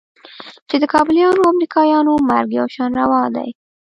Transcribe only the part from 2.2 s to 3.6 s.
مرګ يو شان روا دى.